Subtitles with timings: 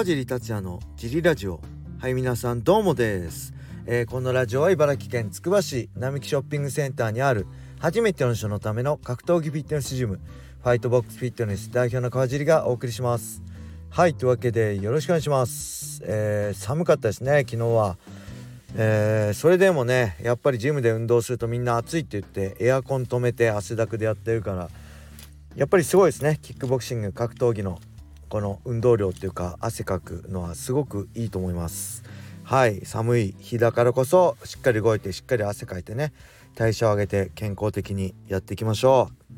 [0.00, 1.60] 川尻達也のジリラジオ。
[1.98, 3.52] はい皆さんどうもです、
[3.84, 7.46] えー、このラジオは茨城県つくば市並木ショッピングセンターにある
[7.78, 10.18] 初めての人のための格闘技フィットネスジム
[10.62, 13.42] ファイトボックスフィットネス代表の川尻がお送りします。
[13.90, 17.98] はいというわけでよろしくお願いします、えー、寒かったですね昨日は。
[18.76, 24.70] えー、それでもねやっぱりジムで運動するとみんな暑いって言ってエアコン止めて汗だくでやってるから
[25.56, 26.38] やっぱりすごいですね。
[26.40, 27.78] キックボクシング格闘技の
[28.30, 32.04] この運動量っていうか汗かくのはすごくいいと思います。
[32.44, 36.12] はい寒い日だからこそしっかり動いてしっかり汗かいてね
[36.54, 39.34] 代謝を上げて健康的にやっていきましょう。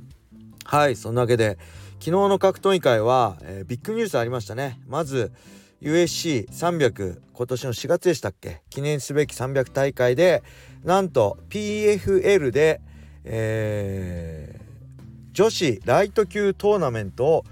[0.65, 1.59] はいそんなわけで
[2.01, 4.79] 昨日の格闘技会は、えー、ビッグニュースありましたね。
[4.87, 5.33] まず
[5.81, 8.61] USC300 今年の4月でしたっけ？
[8.69, 10.43] 記念すべき300大会で
[10.85, 12.83] なんと PFL で、
[13.25, 17.45] えー、女子ライト級トーナメントを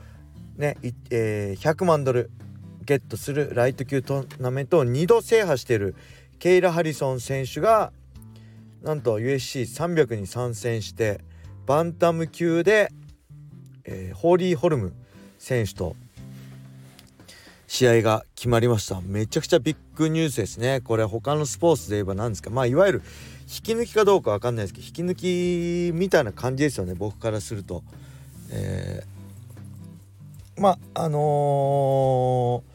[0.61, 0.77] ね、
[1.11, 2.31] えー、100万ドル
[2.85, 5.97] ゲットするライト級トーナメントを2度制覇している
[6.39, 7.93] ケイラ・ハリソン選手が
[8.83, 11.21] なんと USC300 に参戦して
[11.67, 12.93] バンタム級で、
[13.85, 14.93] えー、ホーリー・ホルム
[15.39, 15.97] 選手と
[17.67, 19.01] 試合が決まりました。
[19.01, 20.81] めちゃくちゃビッグニュースですね。
[20.81, 22.51] これ他のスポーツで言えば何ですか。
[22.51, 23.03] まあいわゆる
[23.43, 26.95] 引き抜きかどうか分かんないですけど引き抜きみたいな感じですよね。
[26.95, 27.85] 僕からすると、
[28.51, 29.20] えー、
[30.57, 32.71] まあのー、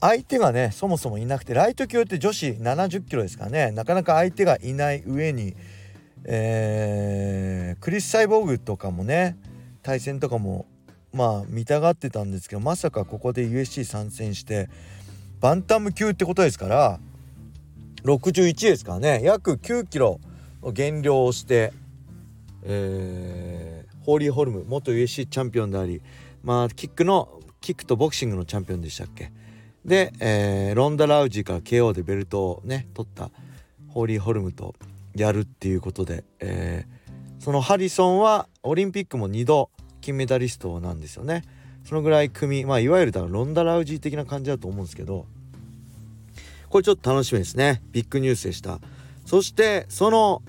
[0.00, 3.70] 相手がねそもそもいなくてライト級って女子70キロですからね。
[3.70, 5.54] なかなか相手がいない上に、
[6.24, 9.36] えー、クリス・サイボーグとかもね
[9.82, 10.66] 対戦とかも
[11.12, 14.70] まあ見たがってたんですけどまさかここで USC 参戦して
[15.40, 17.00] バンタム級ってことですから
[18.04, 19.20] 61ですからね。
[19.22, 20.20] 約9キロ
[20.62, 21.72] の減量をして、
[22.62, 26.00] えー、ホーリー・ホルム元 USC チャンピオンであり
[26.42, 29.32] まあキックのキックとボクシングのチャンピオンでしたっけ？
[29.84, 33.30] で、えー、ロンダ・ラウジーから KO でベルトをね取った
[33.88, 34.74] ホーリー・ホルムと
[35.14, 39.70] やるっていうことで、えー、そのハリソンはオリンピックも2度
[40.00, 41.42] 金メダリストなんですよね。
[41.84, 45.26] そのぐらい組まあいわゆるだからロンダ・ラウジー的な感じだと思うんですけど
[46.68, 47.82] これちょっと楽しみですね。
[47.90, 48.80] ビッグニュースでした。
[49.26, 50.42] そしてその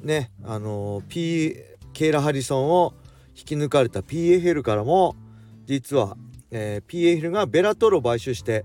[0.00, 1.56] ねあの P
[1.92, 2.94] ケイラ・ハリソンを
[3.36, 5.16] 引き抜かれた PFL からも
[5.70, 6.16] 実は、
[6.50, 8.64] えー、PFL がベラトールを買収して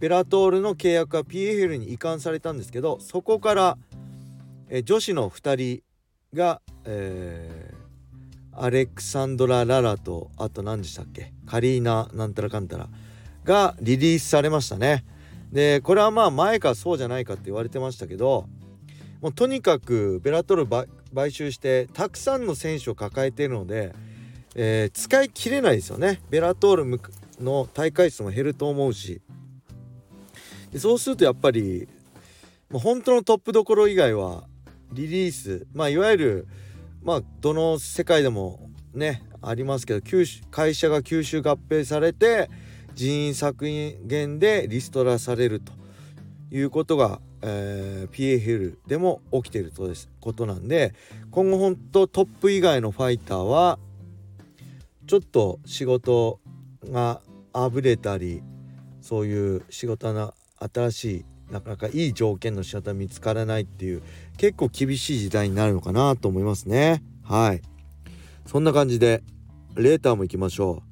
[0.00, 3.78] ベラトールの契約は PFL に移管されたんですけどそこから、
[4.68, 5.82] えー、女子の2人
[6.36, 11.32] が、えー、アレクサンドラ・ララとあと何でしたっけ？
[11.46, 12.88] カリーナなんたらかんたら
[13.44, 15.04] がリリースされましたね。
[15.52, 18.48] でこれはまあ前かそうじゃないかって言われてましたけど
[19.20, 23.94] もうとにかくベラトール買収してたくさんの選手を抱えているので、
[24.54, 26.20] えー、使い切れないですよね。
[26.30, 27.00] ベラトール
[27.40, 29.20] の大会数も減ると思うし。
[30.72, 31.88] でそうするとやっぱり
[32.70, 34.44] もう本当のトップどころ以外は
[34.92, 35.66] リリース。
[35.72, 36.48] まあいわゆる
[37.02, 40.00] まあどの世界でもねありますけど
[40.50, 42.50] 会社が吸収合併されて
[42.94, 43.64] 人員削
[44.04, 45.72] 減でリストラされると
[46.50, 50.94] いうことが、えー、PFL でも起きているとですことなんで
[51.30, 53.78] 今後本当トップ以外のファイターは
[55.10, 56.38] ちょっと仕事
[56.88, 57.20] が
[57.52, 58.44] あぶれたり
[59.00, 60.34] そういう仕事の
[60.72, 61.04] 新し
[61.48, 64.04] いなかなかいい条件の仕方見つからないっていう
[64.36, 67.02] 結構厳しい時代になるのかなと思いますね。
[67.24, 67.62] はい。
[68.46, 69.24] そんな感じで
[69.74, 70.84] レーターも行きましょ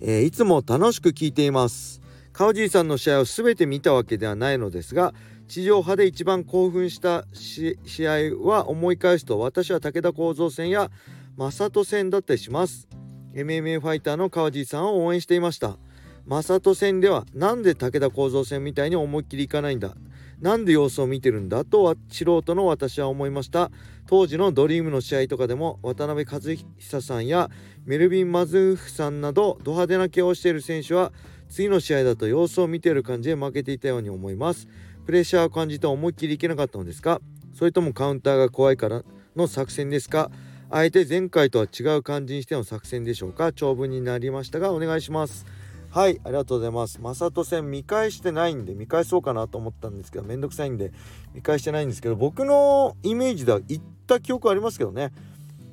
[0.00, 2.00] う、えー、いつも楽しく聞いています。
[2.32, 5.14] 川尻さんの試合を全て見たわけではないのですが
[5.46, 7.76] 地上波で一番興奮した試
[8.08, 10.90] 合は思い返すと私は武田幸三戦や
[11.36, 12.88] 正人戦だったりします。
[13.34, 15.78] MMA ファイターの川尻さんを応援していました。
[16.26, 19.94] 正人戦ではなんで武田幸三戦みたいに思いっきりいかないんだ？
[20.40, 23.70] なんで様子を見てるんだとは素人の私は思いました。
[24.06, 27.50] 当時のドリームの試合とかでも渡辺和久さんや
[27.84, 31.12] メルビン・マズーフさんなどド派手な毛をしている選手は
[31.48, 34.66] 次の試合だと様子を見ている感じで負けていたように思います。
[35.06, 37.20] プレッシャーを感じて思いっきりいけなかったのですか？
[37.54, 39.02] それともカウンターが怖いから
[39.36, 40.30] の作戦ですか？
[40.72, 43.52] あえて前回とは違う感じにしての作戦でしょうか？
[43.52, 45.44] 長文になりましたがお願いします。
[45.90, 47.00] はいありがとうございます。
[47.00, 50.92] 正人戦見返してないんで見返そうかなと思ったんですけどめんどくさいんで
[51.34, 55.10] 見返してないんですけど僕のイメージでは行った記憶ありますけどね。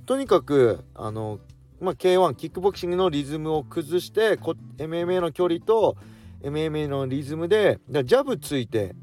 [0.08, 1.40] とにかくあの
[1.80, 5.96] まあ、K1 キックボクシングのリズムを崩してこ MMA の距離と
[6.42, 8.96] MMA のリズムでジャブついて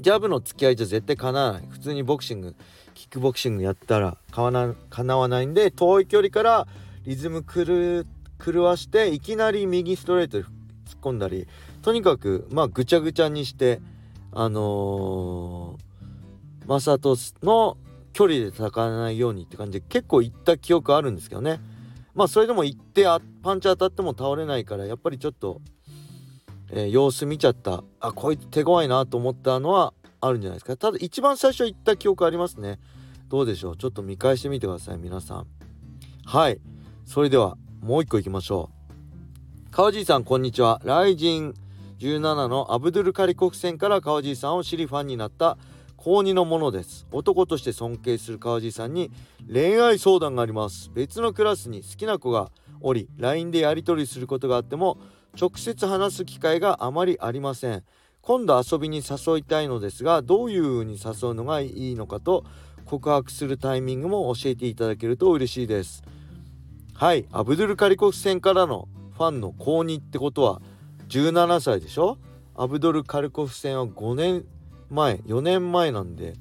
[0.00, 1.66] ジャブの付き合いじゃ絶対かなわない。
[1.68, 2.54] 普通にボクシング
[2.94, 6.66] キックボクシングやったらかなかなわないんで遠い距離から
[7.04, 8.04] リズム狂
[8.62, 10.50] わしていきなり右ストレートで突っ
[11.00, 11.46] 込んだり
[11.82, 13.80] とにかくまあぐちゃぐちゃにして
[14.32, 17.76] あのー、マサトの
[18.12, 21.60] 距離で戦わないようにって感じで結構行った記憶あるんですけどね。
[22.14, 23.06] まあそれでも行って
[23.42, 25.60] パンチ当たっても倒れないからやっぱりちょっと、
[26.70, 27.82] えー、様子見ちゃった。
[28.00, 30.76] あこいつ手強いなと思ったのはあるんじゃないですか。
[30.76, 32.78] ただ一番最初行った記憶ありますね。
[33.28, 33.76] どうでしょう。
[33.76, 35.46] ちょっと見返してみてください皆さん。
[36.24, 36.60] はい。
[37.04, 39.70] それではもう一個いきましょう。
[39.70, 40.80] 川地さんこんにちは。
[40.84, 41.54] ライジン
[41.98, 45.58] 17のアブドゥルカリコフ戦から川地さんを知りファンになった
[45.96, 47.06] 高2のものです。
[47.12, 49.10] 男として尊敬する川地さんに
[49.52, 50.90] 恋愛相談があります。
[50.94, 52.50] 別のクラスに好きな子が
[52.80, 54.98] おり LINE でやり取りすることがあっても
[55.36, 57.82] 直接話す機会があまりありません。
[58.20, 62.44] 今度遊びに誘いたいのですがどういう風に誘うのがいいのかと
[62.84, 66.02] 告白するタイミングも教えていただけると嬉しいです。
[66.94, 70.60] はいアブドゥルカリコフ戦からのファンの高2ってことは
[71.08, 72.18] 17歳でしょ？
[72.54, 74.44] アブドル・カルコフ戦は5年
[74.90, 76.34] 前4年前なんで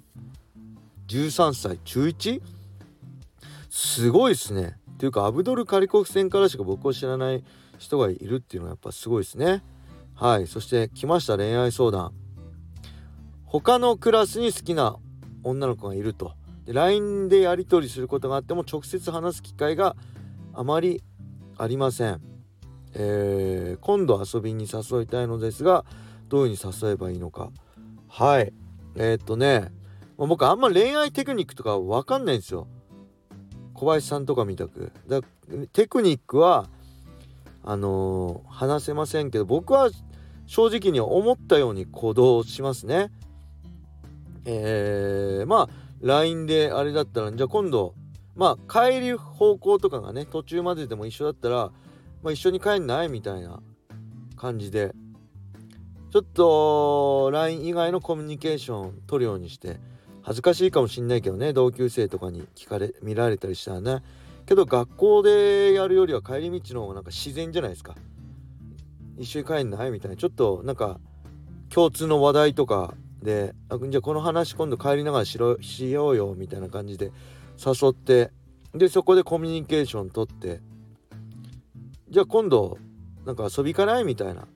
[1.07, 2.41] 13歳中 1?
[3.69, 4.77] すごいですね。
[4.97, 7.43] というかアブドル・カリコフ戦からしか僕を知らない
[7.77, 9.63] 人がいるっていうのはやっぱすごいですね。
[10.15, 10.47] はい。
[10.47, 12.11] そして来ました恋愛相談。
[13.45, 14.97] 他のクラスに好きな
[15.43, 16.33] 女の子がいると。
[16.65, 19.95] で LINE でやり取りすることがあっても直接話す機会が
[20.53, 21.01] あまり
[21.57, 22.21] ありません、
[22.93, 25.85] えー、今度遊びに誘いたいのですが
[26.27, 27.51] どういうふうに誘えばいいのか。
[28.09, 28.53] はい。
[28.95, 29.71] えー、っとね。
[30.17, 32.67] 僕あんま恋愛テクニックとかわかんないんですよ。
[33.73, 34.91] 小林さんとかみたく。
[35.07, 35.21] だ
[35.71, 36.67] テクニックは
[37.69, 39.89] あのー、話せませんけど僕は
[40.45, 43.11] 正直に思ったように行動しますね。
[44.45, 45.69] えー、まあ
[45.99, 47.93] LINE であれだったらじゃあ今度
[48.37, 51.71] まあ帰る方向とかがね途中まででも一緒だったら、
[52.23, 53.59] まあ、一緒に帰んないみたいな
[54.37, 54.93] 感じで
[56.13, 59.77] ちょっと LINE 以外のコミュニケーション取るようにして
[60.21, 64.03] 恥ずかしいかもしんないけどね同級生とかに聞かれ見られたりしたらね。
[64.47, 67.95] けど学校でやるよりは帰り道の方がなんか自然じゃないですか。
[69.17, 70.99] 一緒に帰んないみたいなちょっとなんか
[71.69, 77.11] 共通の話題とかであじゃあこの話今度帰りながらしろしようよみたいな感じで
[77.57, 78.31] 誘って
[78.73, 80.61] でそこでコミュニケーション取って
[82.09, 82.77] じゃあ今度
[83.25, 84.47] なんか遊び行かないみたいな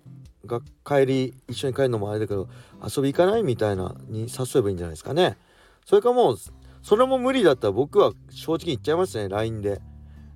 [0.46, 2.48] が帰り一緒に帰るのもあれだけど
[2.82, 5.38] 遊び行かないみたいなに誘えばいいんじゃないですかね。
[5.86, 6.38] それかもう
[6.82, 9.82] それも無理だったら僕は正直言っちゃいますね LINE で。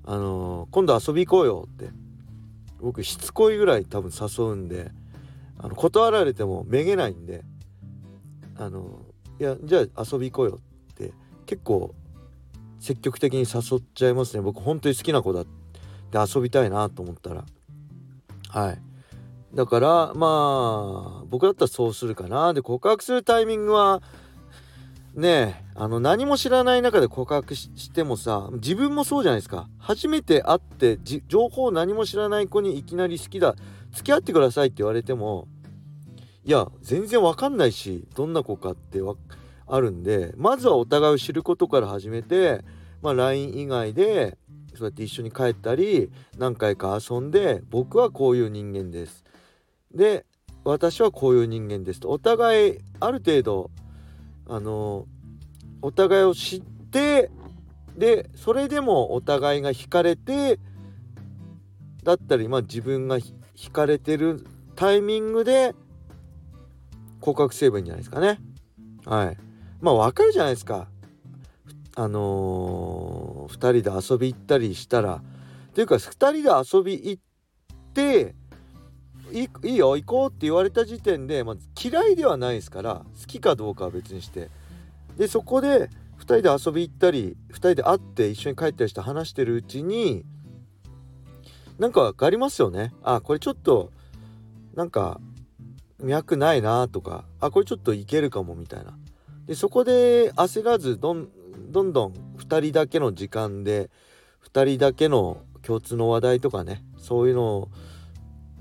[0.08, 1.90] あのー、今度遊び行こうよって。
[2.80, 4.92] 僕しつこいぐらい多分誘うんで。
[5.58, 7.44] あの断られてもめげないんで。
[8.58, 9.00] あの
[9.40, 10.60] いやじゃあ遊び行こうよ
[10.92, 11.14] って。
[11.46, 11.96] 結構
[12.80, 14.42] 積極的に誘っちゃいますね。
[14.42, 15.50] 僕本当に好きな子だって
[16.36, 17.46] 遊びたいなと思ったら。
[18.50, 18.82] はい。
[19.56, 22.54] だからまあ僕だったらそうするかな。
[22.54, 24.04] で告白するタイミングは
[25.16, 25.28] ね
[25.62, 29.70] えあの何も知らない中で告白してもさ自分もそうじゃないですか。
[29.80, 33.56] 初めて会って情報を何も知らない子にいきなり好きだ
[33.94, 35.48] 付き合ってくださいって言われても
[36.44, 39.00] いや全然わかんないしどんな子かって
[39.68, 42.64] あるんでまずはお互いを知ることから始めて
[43.02, 44.38] まあ LINE 以外で
[44.76, 49.24] そうやって一緒に帰ったり何回か遊んで僕はこういう人間です。
[49.94, 50.26] で
[50.66, 52.10] 私はこういう人間ですと。
[52.10, 53.72] お互いある程度
[54.48, 55.08] あの
[55.86, 57.30] お互いを知って
[57.96, 60.60] でそれでもお互いが惹かれて
[62.04, 64.44] だったりまあ自分が惹かれてる
[64.76, 65.76] タイミングで
[67.22, 68.40] 告白すればいいんじゃないですかね。
[69.06, 69.38] はい。
[69.80, 70.88] まあわかるじゃないですか。
[71.96, 75.22] あのー、2人で遊び行ったりしたら。
[75.70, 77.24] っていうか2人で遊び行っ
[77.94, 78.34] て
[79.32, 84.50] いいよ行こうって言われた時点で、まあ、嫌いではないですから好きかどうかは別にして
[85.18, 90.26] でそこで2人で遊び行ったり2人で会って一緒に帰ったりして話してるうちに
[91.78, 92.94] なんか分かりますよね。
[93.04, 93.92] あこれちょっと
[94.76, 95.20] なんか
[96.00, 98.98] 脈ないなとかあこれちょっといけるかもみたいな。
[99.46, 101.28] でそこで焦らずどん
[101.70, 103.90] どんどん2人だけの時間で
[104.54, 107.70] 2人だけの共通の話題とかねそういうの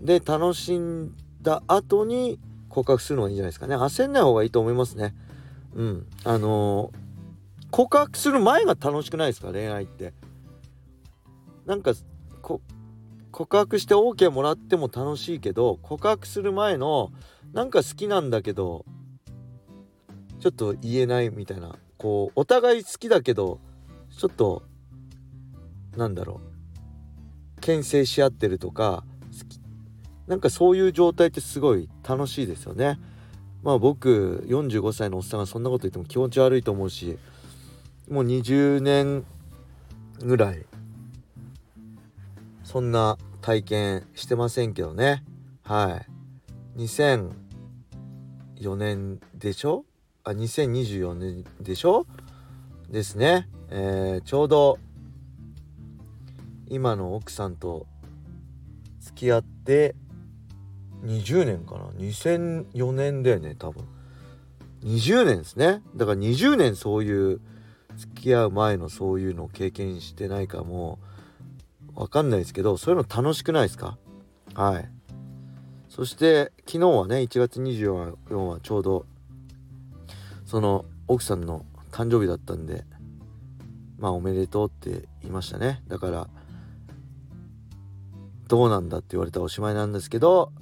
[0.01, 3.77] で楽しんだ後に告白するのがいいんじゃないですかね。
[3.77, 5.15] 焦んない方がいいと思いますね。
[5.75, 6.07] うん。
[6.25, 9.53] あのー、告白する前が楽しくないですか？
[9.53, 10.13] 恋愛って。
[11.67, 11.93] なんか
[12.41, 17.11] 告白して OK もらっても楽しいけど告白する前の
[17.53, 18.85] なんか好きなんだけど
[20.41, 21.77] ちょっと言えないみたいな。
[21.97, 23.61] こうお互い好きだけど
[24.17, 24.63] ちょっと
[25.97, 27.61] なんだろう。
[27.61, 29.05] 牽制し合ってるとか
[30.27, 32.99] なんかそういう状態ってすごい楽しいですよね。
[33.65, 37.19] まあ僕45歳のおっさんがそんなこと言っても気持ち悪いと思うし
[38.09, 39.25] もう20年
[40.21, 40.65] ぐらい
[42.63, 45.25] そんな体験してませんけどね。
[45.63, 46.03] は
[46.77, 46.81] い。
[46.83, 49.85] 2004年でしょ？
[50.25, 52.07] あ2024年でしょ？
[52.91, 54.79] ですね、えー、ちょうど
[56.69, 57.87] 今の奥さんと
[59.01, 59.95] 付き合って
[61.05, 63.85] 20年かな？2004年だよね多分。
[64.85, 65.83] 20年ですね。
[65.97, 67.41] だから20年そういう
[67.97, 70.99] 付き合う前のそういうのを経験してないかも
[71.95, 73.97] わかんないですけどそういうの楽しくないですか？
[74.55, 74.91] はい。
[75.89, 79.07] そして昨日はね1月24はちょうど
[80.45, 82.85] その奥さんの誕生日だったんで
[83.99, 85.83] まあおめでとうって言いましたね。
[85.87, 86.29] だから
[88.49, 90.53] どうなんだって言われたらおしまいなんですけど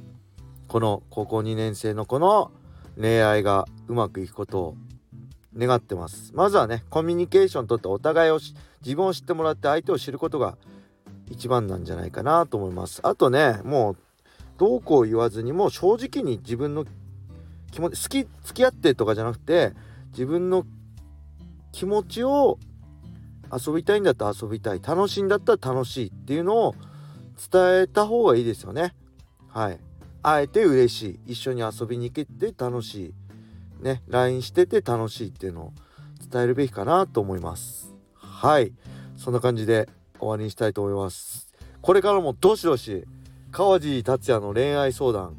[0.73, 2.51] この高校2年生の子の
[2.99, 4.77] 恋愛がうまくいくことを
[5.55, 6.33] 願ってます。
[6.35, 8.39] まずはねコミュニケーションとってお互いを
[8.83, 10.57] 自分を知ってもらって相手を知ることが
[11.29, 13.01] 一番なんじゃないかなと思います。
[13.03, 13.97] あとねもう
[14.57, 16.87] どうこう言わずにもう正直に自分の
[17.71, 19.75] 気持ち好き付き合ってとかじゃなくて
[20.13, 20.65] 自分の
[21.73, 22.59] 気持ちを
[23.53, 26.75] 遊びたいんだったら遊びたい楽しいんだったら楽しいっていうのを
[27.53, 28.95] 伝えた方がいいですよね。
[29.49, 29.79] はい。
[30.23, 31.33] あえて嬉しい。
[31.33, 33.13] 一緒に遊びに行けて楽し
[33.81, 33.85] い。
[33.85, 35.73] ね LINE してて楽しいっていうのを
[36.31, 37.95] 伝えるべきかなと思います。
[38.15, 38.73] はい。
[39.17, 39.89] そんな感じで
[40.19, 41.53] 終わりにしたいと思います。
[41.81, 43.05] これからもどしどし
[43.51, 45.37] 川地達也の恋愛相談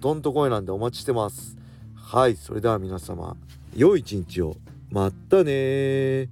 [0.00, 1.56] どんと声なんでお待ちしてます。
[1.94, 2.36] はい。
[2.36, 3.36] それでは皆様
[3.76, 4.56] 良い一日を。
[4.90, 6.28] またね